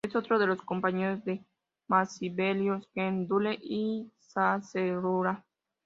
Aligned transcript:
Es 0.03 0.15
otro 0.15 0.39
de 0.39 0.47
los 0.47 0.59
compañeros 0.63 1.23
de 1.25 1.45
Masahiro, 1.87 2.81
Kensuke 2.95 3.59
y 3.61 4.11
Hasekura. 4.33 5.45